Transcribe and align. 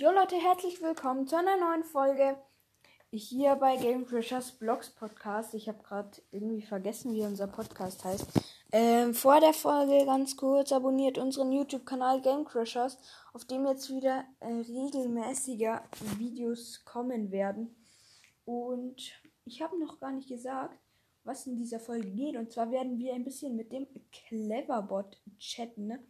Leute, 0.00 0.36
herzlich 0.36 0.80
willkommen 0.80 1.26
zu 1.26 1.36
einer 1.36 1.56
neuen 1.56 1.82
Folge 1.82 2.36
hier 3.10 3.56
bei 3.56 3.76
Game 3.76 4.06
Crashers 4.06 4.52
Blogs 4.52 4.90
Podcast. 4.90 5.54
Ich 5.54 5.68
habe 5.68 5.82
gerade 5.82 6.22
irgendwie 6.30 6.62
vergessen, 6.62 7.12
wie 7.14 7.22
unser 7.22 7.48
Podcast 7.48 8.04
heißt. 8.04 8.26
Ähm, 8.70 9.12
vor 9.12 9.40
der 9.40 9.52
Folge 9.52 10.06
ganz 10.06 10.36
kurz 10.36 10.70
abonniert 10.70 11.18
unseren 11.18 11.50
YouTube-Kanal 11.50 12.22
Game 12.22 12.44
Crashers, 12.44 12.96
auf 13.32 13.44
dem 13.44 13.66
jetzt 13.66 13.90
wieder 13.90 14.24
äh, 14.38 14.46
regelmäßiger 14.46 15.82
Videos 16.16 16.84
kommen 16.84 17.32
werden. 17.32 17.74
Und 18.44 19.20
ich 19.46 19.60
habe 19.62 19.80
noch 19.80 19.98
gar 19.98 20.12
nicht 20.12 20.28
gesagt, 20.28 20.78
was 21.24 21.48
in 21.48 21.56
dieser 21.56 21.80
Folge 21.80 22.08
geht. 22.08 22.36
Und 22.36 22.52
zwar 22.52 22.70
werden 22.70 23.00
wir 23.00 23.14
ein 23.14 23.24
bisschen 23.24 23.56
mit 23.56 23.72
dem 23.72 23.88
Cleverbot 24.12 25.20
chatten. 25.40 25.88
Ne? 25.88 26.06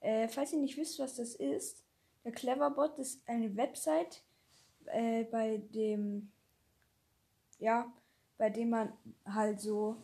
Äh, 0.00 0.26
falls 0.26 0.52
ihr 0.52 0.58
nicht 0.58 0.76
wisst, 0.76 0.98
was 0.98 1.14
das 1.14 1.36
ist, 1.36 1.81
der 2.24 2.32
Cleverbot 2.32 2.98
ist 2.98 3.26
eine 3.28 3.56
Website, 3.56 4.22
äh, 4.86 5.24
bei 5.24 5.58
dem, 5.58 6.30
ja, 7.58 7.92
bei 8.38 8.50
dem 8.50 8.70
man 8.70 8.92
halt 9.24 9.60
so, 9.60 9.96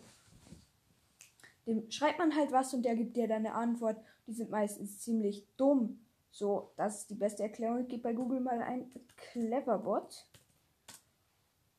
dem 1.66 1.90
schreibt 1.90 2.18
man 2.18 2.34
halt 2.34 2.52
was 2.52 2.72
und 2.74 2.82
der 2.82 2.96
gibt 2.96 3.16
dir 3.16 3.28
dann 3.28 3.46
eine 3.46 3.54
Antwort. 3.54 3.98
Die 4.26 4.32
sind 4.32 4.50
meistens 4.50 5.00
ziemlich 5.00 5.46
dumm. 5.56 6.00
So, 6.30 6.70
das 6.76 7.00
ist 7.00 7.10
die 7.10 7.14
beste 7.14 7.42
Erklärung. 7.42 7.86
Gib 7.88 8.02
bei 8.02 8.12
Google 8.12 8.40
mal 8.40 8.60
ein 8.62 8.90
Cleverbot. 9.16 10.26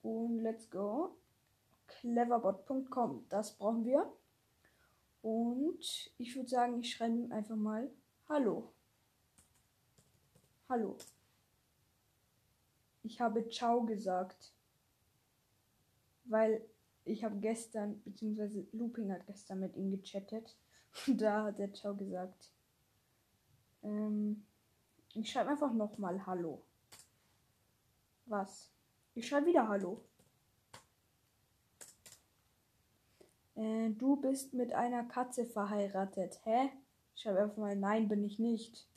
Und 0.02 0.40
let's 0.40 0.70
go. 0.70 1.16
Cleverbot.com, 1.88 3.26
das 3.30 3.58
brauchen 3.58 3.86
wir. 3.86 4.12
Und 5.22 6.12
ich 6.18 6.36
würde 6.36 6.50
sagen, 6.50 6.80
ich 6.80 6.94
schreibe 6.94 7.16
ihm 7.16 7.32
einfach 7.32 7.56
mal 7.56 7.90
Hallo. 8.30 8.72
Hallo. 10.70 10.96
Ich 13.02 13.20
habe 13.20 13.50
Ciao 13.50 13.82
gesagt. 13.82 14.54
Weil 16.26 16.64
ich 17.06 17.24
habe 17.24 17.38
gestern, 17.38 18.00
beziehungsweise 18.04 18.68
Looping 18.72 19.12
hat 19.12 19.26
gestern 19.26 19.62
mit 19.62 19.76
ihm 19.76 19.90
gechattet. 19.90 20.56
Und 21.08 21.20
da 21.20 21.46
hat 21.46 21.60
er 21.60 21.74
Ciao 21.74 21.96
gesagt. 21.96 22.52
Ähm, 23.82 24.46
ich 25.16 25.32
schreibe 25.32 25.50
einfach 25.50 25.74
nochmal 25.74 26.24
Hallo. 26.28 26.62
Was? 28.28 28.70
Ich 29.16 29.28
schreibe 29.28 29.48
wieder 29.48 29.68
Hallo. 29.68 30.06
Äh, 33.56 33.90
du 33.90 34.18
bist 34.18 34.54
mit 34.54 34.72
einer 34.74 35.04
Katze 35.06 35.48
verheiratet. 35.48 36.40
Hä? 36.44 36.70
Ich 37.16 37.24
schreibe 37.24 37.40
einfach 37.40 37.58
mal 37.58 37.76
Nein, 37.76 38.08
bin 38.08 38.24
ich 38.24 38.38
nicht. 38.38 38.88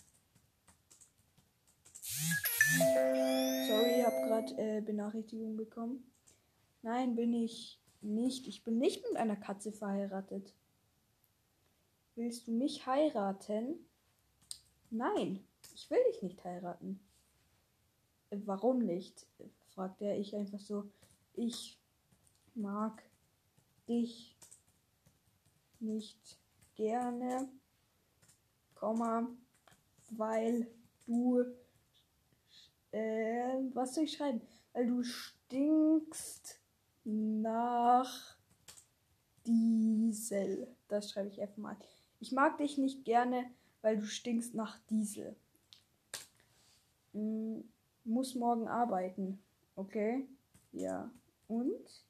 Sorry, 2.79 3.99
ich 3.99 4.07
habe 4.07 4.27
gerade 4.27 4.55
äh, 4.57 4.81
Benachrichtigung 4.81 5.57
bekommen. 5.57 6.05
Nein, 6.83 7.15
bin 7.15 7.35
ich 7.35 7.81
nicht. 8.01 8.47
Ich 8.47 8.65
bin 8.65 8.79
nicht 8.79 9.05
mit 9.05 9.17
einer 9.17 9.37
Katze 9.37 9.73
verheiratet. 9.73 10.55
Willst 12.15 12.47
du 12.47 12.53
mich 12.53 12.87
heiraten? 12.87 13.87
Nein, 14.91 15.45
ich 15.75 15.91
will 15.91 16.03
dich 16.11 16.23
nicht 16.23 16.43
heiraten. 16.45 17.01
Äh, 18.31 18.39
warum 18.45 18.79
nicht? 18.81 19.27
fragt 19.75 20.03
er. 20.03 20.19
Ich 20.19 20.35
einfach 20.37 20.61
so. 20.61 20.91
Ich 21.35 21.79
mag 22.55 23.03
dich 23.89 24.37
nicht 25.81 26.39
gerne, 26.75 27.49
Komma, 28.75 29.29
weil 30.11 30.67
du 31.07 31.45
äh, 32.93 33.59
was 33.75 33.95
soll 33.95 34.05
ich 34.05 34.17
schreiben? 34.17 34.41
Weil 34.73 34.87
du 34.87 35.03
stinkst 35.03 36.61
nach 37.05 38.37
Diesel. 39.47 40.69
Das 40.89 41.11
schreibe 41.11 41.29
ich 41.29 41.41
einfach 41.41 41.57
mal. 41.57 41.77
Ich 42.21 42.33
mag 42.33 42.59
dich 42.59 42.79
nicht 42.79 43.05
gerne, 43.05 43.51
weil 43.81 43.99
du 43.99 44.07
stinkst 44.07 44.55
nach 44.55 44.79
Diesel. 44.89 45.35
Hm, 47.13 47.69
muss 48.05 48.35
morgen 48.35 48.69
arbeiten. 48.69 49.43
Okay? 49.75 50.27
Ja. 50.73 51.11
Und? 51.49 52.05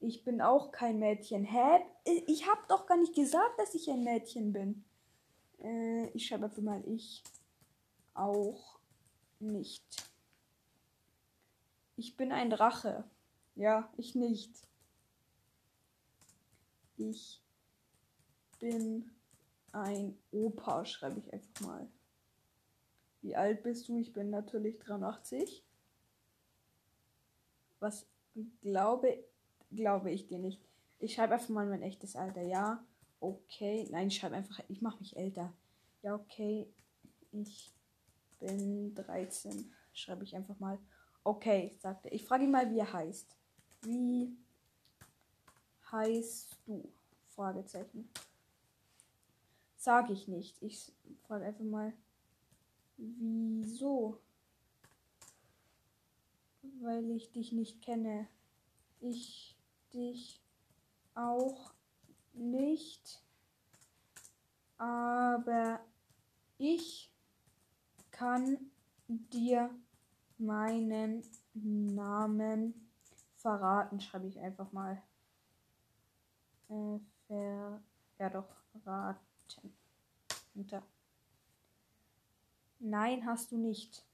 Ich 0.00 0.24
bin 0.24 0.40
auch 0.40 0.72
kein 0.72 0.98
Mädchen. 0.98 1.44
Hä? 1.44 1.80
Ich 2.26 2.48
hab 2.48 2.68
doch 2.68 2.86
gar 2.86 2.96
nicht 2.96 3.14
gesagt, 3.14 3.58
dass 3.58 3.74
ich 3.74 3.88
ein 3.88 4.02
Mädchen 4.02 4.52
bin. 4.52 4.84
Äh, 5.60 6.08
ich 6.08 6.26
schreibe 6.26 6.46
einfach 6.46 6.62
mal 6.62 6.82
ich 6.88 7.22
auch 8.14 8.78
nicht. 9.40 10.10
Ich 11.96 12.16
bin 12.16 12.32
ein 12.32 12.50
Drache. 12.50 13.04
Ja, 13.54 13.92
ich 13.96 14.14
nicht. 14.14 14.50
Ich 16.96 17.42
bin 18.58 19.10
ein 19.72 20.18
Opa, 20.30 20.84
schreibe 20.84 21.20
ich 21.20 21.32
einfach 21.32 21.60
mal. 21.60 21.88
Wie 23.20 23.36
alt 23.36 23.62
bist 23.62 23.88
du? 23.88 23.96
Ich 23.98 24.12
bin 24.12 24.30
natürlich 24.30 24.78
83. 24.78 25.64
Was 27.80 28.06
glaube, 28.60 29.24
glaube 29.70 30.10
ich 30.10 30.26
dir 30.26 30.38
nicht. 30.38 30.60
Ich 30.98 31.14
schreibe 31.14 31.34
einfach 31.34 31.48
mal 31.48 31.66
mein 31.66 31.82
echtes 31.82 32.16
Alter. 32.16 32.42
Ja, 32.42 32.84
okay. 33.20 33.88
Nein, 33.90 34.08
ich 34.08 34.16
schreibe 34.16 34.36
einfach, 34.36 34.60
ich 34.68 34.82
mache 34.82 34.98
mich 35.00 35.16
älter. 35.16 35.52
Ja, 36.02 36.14
okay. 36.14 36.72
Ich 37.32 37.72
bin 38.42 38.94
13. 38.94 39.72
Schreibe 39.92 40.24
ich 40.24 40.34
einfach 40.34 40.58
mal. 40.58 40.78
Okay, 41.24 41.76
sagte 41.78 42.08
ich. 42.08 42.24
frage 42.24 42.44
ihn 42.44 42.50
mal, 42.50 42.70
wie 42.70 42.78
er 42.78 42.92
heißt. 42.92 43.36
Wie 43.82 44.36
heißt 45.90 46.56
du? 46.66 46.92
Fragezeichen. 47.28 48.08
Sage 49.76 50.12
ich 50.12 50.28
nicht. 50.28 50.60
Ich 50.62 50.92
frage 51.26 51.44
einfach 51.44 51.64
mal, 51.64 51.92
wieso? 52.96 54.20
Weil 56.80 57.10
ich 57.10 57.32
dich 57.32 57.52
nicht 57.52 57.82
kenne. 57.82 58.28
Ich 59.00 59.56
dich 59.92 60.40
auch 61.14 61.72
nicht. 62.32 63.22
Aber 64.78 65.80
ich 66.58 67.11
kann 68.22 68.70
dir 69.08 69.68
meinen 70.38 71.24
Namen 71.54 72.88
verraten, 73.34 74.00
schreibe 74.00 74.28
ich 74.28 74.38
einfach 74.38 74.70
mal. 74.70 75.02
Äh, 76.68 77.00
ver 77.26 77.82
ja 78.20 78.30
doch, 78.30 78.48
raten. 78.86 79.76
Hinter. 80.54 80.84
Nein, 82.78 83.26
hast 83.26 83.50
du 83.50 83.56
nicht. 83.56 84.04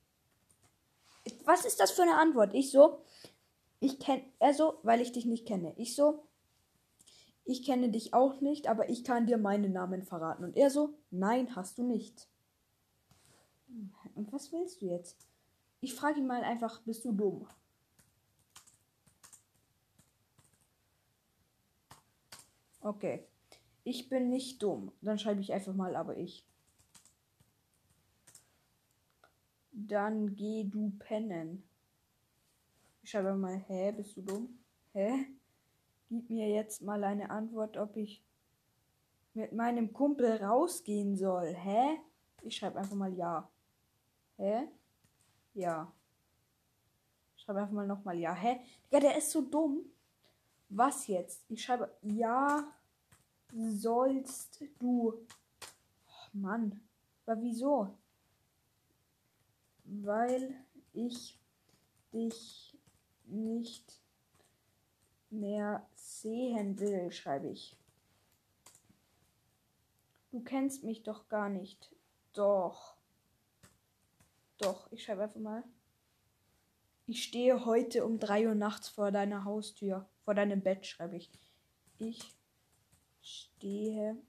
Was 1.44 1.66
ist 1.66 1.78
das 1.78 1.90
für 1.90 2.02
eine 2.02 2.16
Antwort? 2.16 2.54
Ich 2.54 2.70
so, 2.70 3.02
ich 3.78 3.98
kenne, 3.98 4.24
er 4.38 4.54
so, 4.54 4.78
weil 4.84 5.02
ich 5.02 5.12
dich 5.12 5.26
nicht 5.26 5.46
kenne. 5.46 5.74
Ich 5.76 5.94
so, 5.94 6.26
ich 7.44 7.62
kenne 7.62 7.90
dich 7.90 8.14
auch 8.14 8.40
nicht, 8.40 8.68
aber 8.68 8.88
ich 8.88 9.04
kann 9.04 9.26
dir 9.26 9.36
meinen 9.36 9.72
Namen 9.72 10.02
verraten. 10.02 10.44
Und 10.44 10.56
er 10.56 10.70
so, 10.70 10.94
nein, 11.10 11.54
hast 11.54 11.76
du 11.76 11.82
nicht. 11.82 12.26
Und 14.14 14.32
was 14.32 14.52
willst 14.52 14.82
du 14.82 14.86
jetzt? 14.86 15.16
Ich 15.80 15.94
frage 15.94 16.18
ihn 16.18 16.26
mal 16.26 16.42
einfach, 16.42 16.82
bist 16.82 17.04
du 17.04 17.12
dumm? 17.12 17.46
Okay. 22.80 23.26
Ich 23.84 24.08
bin 24.08 24.30
nicht 24.30 24.62
dumm. 24.62 24.92
Dann 25.00 25.18
schreibe 25.18 25.40
ich 25.40 25.52
einfach 25.52 25.74
mal, 25.74 25.96
aber 25.96 26.16
ich. 26.16 26.46
Dann 29.72 30.34
geh 30.34 30.64
du 30.64 30.92
pennen. 30.98 31.62
Ich 33.02 33.10
schreibe 33.10 33.34
mal, 33.34 33.56
hä, 33.68 33.92
bist 33.92 34.16
du 34.16 34.22
dumm? 34.22 34.58
Hä? 34.92 35.26
Gib 36.10 36.28
mir 36.30 36.48
jetzt 36.50 36.82
mal 36.82 37.04
eine 37.04 37.30
Antwort, 37.30 37.76
ob 37.76 37.96
ich 37.96 38.22
mit 39.34 39.52
meinem 39.52 39.92
Kumpel 39.92 40.42
rausgehen 40.42 41.16
soll. 41.16 41.54
Hä? 41.54 42.00
Ich 42.42 42.56
schreibe 42.56 42.78
einfach 42.78 42.96
mal 42.96 43.12
ja. 43.14 43.48
Hä? 44.38 44.68
Ja. 45.54 45.92
Schreibe 47.36 47.60
einfach 47.60 47.74
mal 47.74 47.86
nochmal 47.86 48.18
ja. 48.18 48.32
Hä? 48.32 48.60
Ja, 48.90 49.00
der 49.00 49.16
ist 49.18 49.30
so 49.30 49.42
dumm. 49.42 49.84
Was 50.70 51.06
jetzt? 51.06 51.44
Ich 51.48 51.62
schreibe 51.62 51.94
ja 52.02 52.72
sollst 53.52 54.62
du. 54.78 55.26
Oh, 55.60 56.28
Mann. 56.32 56.80
Aber 57.26 57.40
wieso? 57.40 57.96
Weil 59.84 60.54
ich 60.92 61.38
dich 62.12 62.76
nicht 63.24 64.00
mehr 65.30 65.86
sehen 65.94 66.78
will, 66.78 67.10
schreibe 67.12 67.48
ich. 67.48 67.76
Du 70.30 70.40
kennst 70.40 70.84
mich 70.84 71.02
doch 71.02 71.28
gar 71.28 71.48
nicht. 71.48 71.94
Doch. 72.34 72.97
Doch, 74.58 74.90
ich 74.90 75.04
schreibe 75.04 75.22
einfach 75.22 75.40
mal. 75.40 75.62
Ich 77.06 77.22
stehe 77.24 77.64
heute 77.64 78.04
um 78.04 78.18
3 78.18 78.48
Uhr 78.48 78.54
nachts 78.54 78.88
vor 78.88 79.10
deiner 79.12 79.44
Haustür. 79.44 80.08
Vor 80.24 80.34
deinem 80.34 80.60
Bett 80.60 80.84
schreibe 80.84 81.16
ich. 81.16 81.30
Ich 81.98 82.34
stehe 83.22 84.20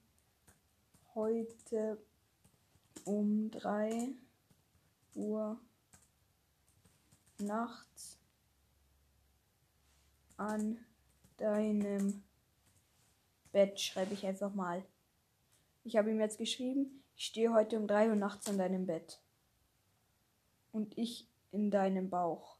heute 1.15 1.97
um 3.05 3.49
3 3.51 4.09
Uhr 5.15 5.59
nachts 7.39 8.17
an 10.37 10.85
deinem 11.37 12.23
Bett, 13.51 13.79
schreibe 13.79 14.13
ich 14.13 14.25
einfach 14.25 14.53
mal. 14.53 14.85
Ich 15.83 15.97
habe 15.97 16.11
ihm 16.11 16.19
jetzt 16.19 16.37
geschrieben, 16.37 17.03
ich 17.15 17.25
stehe 17.25 17.51
heute 17.51 17.77
um 17.77 17.87
3 17.87 18.09
Uhr 18.09 18.15
nachts 18.15 18.47
an 18.47 18.57
deinem 18.57 18.85
Bett. 18.85 19.19
Und 20.79 20.97
ich 20.97 21.29
in 21.51 21.71
deinem 21.71 22.09
Bauch. 22.09 22.57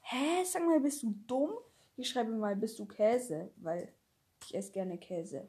Hä? 0.00 0.42
Sag 0.46 0.64
mal, 0.64 0.80
bist 0.80 1.02
du 1.02 1.12
dumm? 1.26 1.50
Ich 1.94 2.08
schreibe 2.08 2.30
mal, 2.30 2.56
bist 2.56 2.78
du 2.78 2.86
Käse? 2.86 3.52
Weil 3.56 3.92
ich 4.42 4.54
esse 4.54 4.72
gerne 4.72 4.96
Käse. 4.96 5.46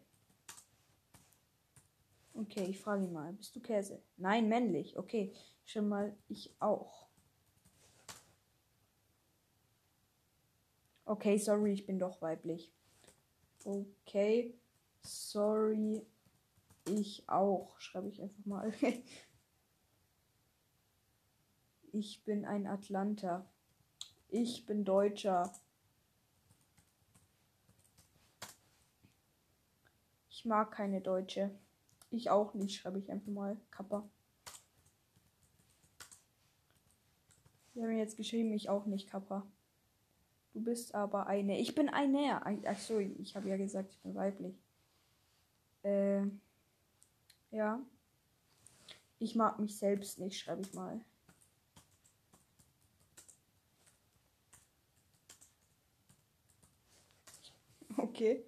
Okay, 2.34 2.66
ich 2.66 2.82
frage 2.82 3.06
ihn 3.06 3.14
mal, 3.14 3.32
bist 3.32 3.56
du 3.56 3.62
Käse? 3.62 4.04
Nein, 4.18 4.50
männlich. 4.50 4.98
Okay, 4.98 5.34
schreibe 5.64 5.88
mal, 5.88 6.18
ich 6.28 6.54
auch. 6.60 7.08
Okay, 11.06 11.38
sorry, 11.38 11.72
ich 11.72 11.86
bin 11.86 11.98
doch 11.98 12.22
weiblich. 12.22 12.74
Okay, 13.64 14.54
sorry, 15.04 16.06
ich 16.90 17.24
auch. 17.30 17.80
Schreibe 17.80 18.10
ich 18.10 18.22
einfach 18.22 18.46
mal. 18.46 18.74
ich 21.94 22.24
bin 22.24 22.46
ein 22.46 22.68
Atlanter. 22.68 23.46
Ich 24.30 24.66
bin 24.66 24.86
Deutscher. 24.86 25.52
Ich 30.30 30.46
mag 30.46 30.72
keine 30.72 31.02
Deutsche. 31.02 31.52
Ich 32.12 32.30
auch 32.30 32.54
nicht, 32.54 32.80
schreibe 32.80 33.00
ich 33.00 33.12
einfach 33.12 33.32
mal. 33.32 33.58
Kappa. 33.72 34.10
Wir 37.74 37.84
haben 37.84 37.98
jetzt 37.98 38.18
geschrieben, 38.18 38.54
ich 38.54 38.70
auch 38.70 38.86
nicht, 38.86 39.10
Kappa. 39.10 39.46
Du 40.54 40.62
bist 40.62 40.96
aber 40.96 41.28
eine. 41.28 41.60
Ich 41.60 41.76
bin 41.76 41.90
eine. 41.90 42.42
Ach 42.66 42.80
so, 42.80 43.00
ich 43.00 43.36
habe 43.36 43.50
ja 43.50 43.58
gesagt, 43.58 43.92
ich 43.92 44.00
bin 44.02 44.16
weiblich. 44.16 44.56
Äh, 45.84 46.24
ja. 47.52 47.80
Ich 49.20 49.36
mag 49.36 49.60
mich 49.60 49.78
selbst 49.78 50.20
nicht, 50.20 50.40
schreibe 50.40 50.62
ich 50.62 50.74
mal. 50.74 51.00
Okay. 58.20 58.46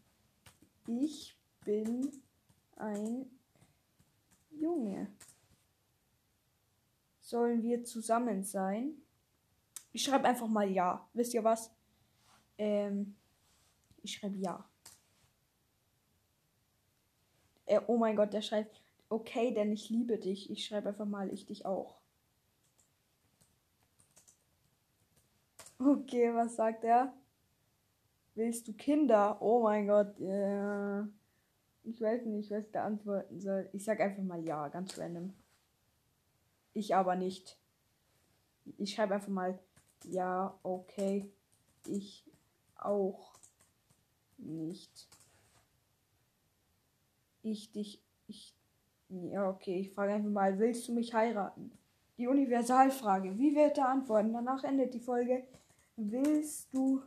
Ich 0.85 1.35
bin 1.65 2.21
ein 2.75 3.25
Junge. 4.51 5.11
Sollen 7.19 7.63
wir 7.63 7.83
zusammen 7.83 8.43
sein? 8.43 8.93
Ich 9.91 10.03
schreibe 10.03 10.27
einfach 10.27 10.47
mal 10.47 10.69
ja. 10.69 11.09
Wisst 11.13 11.33
ihr 11.33 11.43
was? 11.43 11.71
Ähm, 12.59 13.15
ich 14.03 14.13
schreibe 14.13 14.37
ja. 14.37 14.69
Äh, 17.65 17.81
oh 17.87 17.97
mein 17.97 18.15
Gott, 18.15 18.33
der 18.33 18.43
schreibt, 18.43 18.83
okay, 19.09 19.51
denn 19.51 19.71
ich 19.71 19.89
liebe 19.89 20.19
dich. 20.19 20.51
Ich 20.51 20.63
schreibe 20.63 20.89
einfach 20.89 21.07
mal, 21.07 21.33
ich 21.33 21.47
dich 21.47 21.65
auch. 21.65 21.97
Okay, 25.79 26.33
was 26.33 26.55
sagt 26.55 26.83
er? 26.83 27.13
Willst 28.35 28.67
du 28.67 28.73
Kinder? 28.73 29.41
Oh 29.41 29.61
mein 29.61 29.87
Gott. 29.87 30.19
Yeah. 30.19 31.07
Ich 31.83 32.01
weiß 32.01 32.25
nicht, 32.25 32.51
was 32.51 32.69
der 32.71 32.83
antworten 32.83 33.39
soll. 33.39 33.69
Ich 33.73 33.83
sag 33.83 33.99
einfach 33.99 34.23
mal 34.23 34.43
ja, 34.43 34.67
ganz 34.67 34.97
random. 34.97 35.33
Ich 36.73 36.95
aber 36.95 37.15
nicht. 37.15 37.57
Ich 38.77 38.93
schreibe 38.93 39.15
einfach 39.15 39.29
mal 39.29 39.59
ja, 40.03 40.57
okay. 40.63 41.31
Ich 41.87 42.25
auch 42.75 43.33
nicht. 44.37 45.07
Ich 47.41 47.71
dich. 47.71 48.01
Ich. 48.27 48.53
Ja, 49.09 49.49
okay. 49.49 49.79
Ich 49.79 49.93
frage 49.93 50.13
einfach 50.13 50.29
mal, 50.29 50.59
willst 50.59 50.87
du 50.87 50.93
mich 50.93 51.13
heiraten? 51.13 51.71
Die 52.17 52.27
Universalfrage. 52.27 53.37
Wie 53.37 53.55
wird 53.55 53.77
er 53.77 53.89
antworten? 53.89 54.33
Danach 54.33 54.63
endet 54.63 54.93
die 54.93 54.99
Folge. 54.99 55.47
Willst 55.99 56.71
du 56.75 57.01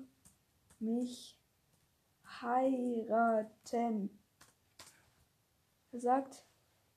mich 0.81 1.39
heiraten? 2.27 4.11
Er 5.93 6.01
sagt, 6.01 6.45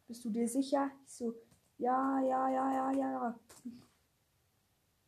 bist 0.07 0.25
du 0.25 0.31
dir 0.31 0.47
sicher? 0.47 0.89
Ich 1.05 1.13
so, 1.13 1.35
ja, 1.77 2.19
ja, 2.19 2.49
ja, 2.49 2.73
ja, 2.73 2.91
ja. 2.91 3.39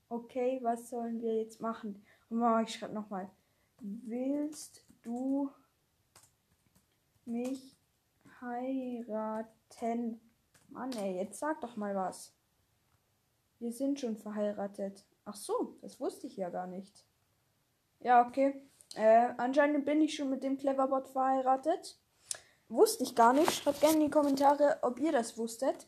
Okay, 0.09 0.59
was 0.61 0.91
sollen 0.91 1.19
wir 1.23 1.35
jetzt 1.41 1.59
machen? 1.59 2.05
Ich 2.29 2.75
schreibe 2.75 2.93
nochmal. 2.93 3.31
Willst 3.79 4.85
du 5.01 5.49
mich 7.25 7.75
heiraten? 8.41 10.21
Mann, 10.69 10.93
ey, 10.93 11.15
jetzt 11.15 11.39
sag 11.39 11.61
doch 11.61 11.77
mal 11.77 11.95
was. 11.95 12.31
Wir 13.57 13.71
sind 13.71 13.99
schon 13.99 14.17
verheiratet. 14.17 15.03
Ach 15.25 15.35
so, 15.35 15.77
das 15.81 15.99
wusste 15.99 16.27
ich 16.27 16.37
ja 16.37 16.49
gar 16.49 16.67
nicht. 16.67 17.03
Ja, 17.99 18.25
okay. 18.27 18.61
Äh, 18.95 19.29
anscheinend 19.37 19.85
bin 19.85 20.01
ich 20.01 20.15
schon 20.15 20.29
mit 20.29 20.43
dem 20.43 20.57
Cleverbot 20.57 21.09
verheiratet. 21.09 21.97
Wusste 22.69 23.03
ich 23.03 23.15
gar 23.15 23.33
nicht. 23.33 23.51
Schreibt 23.51 23.81
gerne 23.81 23.95
in 23.95 24.05
die 24.05 24.09
Kommentare, 24.09 24.77
ob 24.81 24.99
ihr 24.99 25.11
das 25.11 25.37
wusstet. 25.37 25.87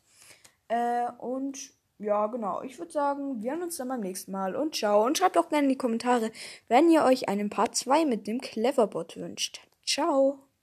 Äh, 0.67 1.09
und 1.19 1.57
ja, 1.99 2.27
genau. 2.27 2.61
Ich 2.61 2.77
würde 2.77 2.91
sagen, 2.91 3.41
wir 3.41 3.51
hören 3.51 3.63
uns 3.63 3.77
dann 3.77 3.87
beim 3.87 4.01
nächsten 4.01 4.31
Mal 4.31 4.55
und 4.55 4.75
ciao. 4.75 5.05
Und 5.05 5.17
schreibt 5.17 5.37
auch 5.37 5.49
gerne 5.49 5.65
in 5.65 5.69
die 5.69 5.77
Kommentare, 5.77 6.31
wenn 6.67 6.89
ihr 6.89 7.03
euch 7.03 7.29
einen 7.29 7.49
Part 7.49 7.75
2 7.75 8.05
mit 8.05 8.27
dem 8.27 8.41
Cleverbot 8.41 9.17
wünscht. 9.17 9.61
Ciao. 9.85 10.46